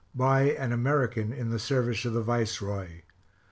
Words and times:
BY 0.15 0.53
AN 0.55 0.71
AMERICAN 0.71 1.31
IN 1.31 1.51
THE 1.51 1.59
SERVICE 1.59 2.05
OF 2.05 2.13
THE 2.13 2.23
VICEROY. 2.23 3.03